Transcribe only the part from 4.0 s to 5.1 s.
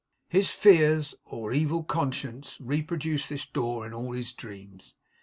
his dreams.